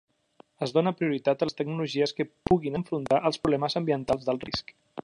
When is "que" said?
2.21-2.27